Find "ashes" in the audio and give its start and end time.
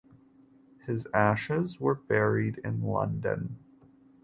1.13-1.79